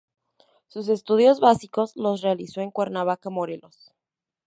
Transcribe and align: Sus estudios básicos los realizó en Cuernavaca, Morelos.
Sus 0.67 0.89
estudios 0.89 1.39
básicos 1.39 1.95
los 1.95 2.21
realizó 2.21 2.59
en 2.61 2.71
Cuernavaca, 2.71 3.29
Morelos. 3.29 3.93